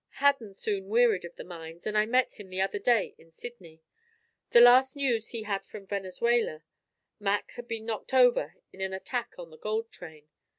Hadden 0.13 0.55
soon 0.55 0.87
wearied 0.87 1.25
of 1.25 1.35
the 1.35 1.43
mines, 1.43 1.85
and 1.85 1.95
I 1.95 2.07
met 2.07 2.33
him 2.33 2.49
the 2.49 2.59
other 2.59 2.79
day 2.79 3.13
in 3.19 3.31
Sydney. 3.31 3.83
The 4.49 4.59
last 4.59 4.95
news 4.95 5.27
he 5.27 5.43
had 5.43 5.63
from 5.63 5.85
Venezuela, 5.85 6.63
Mac 7.19 7.51
had 7.51 7.67
been 7.67 7.85
knocked 7.85 8.11
over 8.11 8.55
in 8.73 8.81
an 8.81 8.93
attack 8.93 9.35
on 9.37 9.51
the 9.51 9.59
gold 9.59 9.91
train. 9.91 10.27